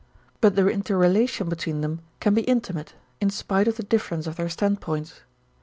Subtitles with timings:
[0.41, 4.49] But the interrelation between them can be intimate in spite of the difference of their
[4.49, 5.21] standpoints.